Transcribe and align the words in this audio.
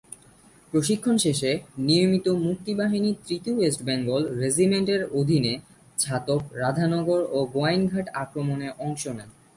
প্রশিক্ষণ 0.73 1.15
শেষে 1.17 1.51
নিয়মিত 1.79 2.27
মুক্তিবাহিনীর 2.45 3.17
তৃতীয় 3.27 3.57
ইস্টবেঙ্গল 3.67 4.21
রেজিমেন্টের 4.39 5.01
অধীনে 5.19 5.53
ছাতক, 5.97 6.41
রাধানগর 6.53 7.21
ও 7.31 7.39
গোয়াইনঘাট 7.53 8.07
আক্রমণে 8.23 8.67
অংশ 8.79 9.03
নেন। 9.07 9.29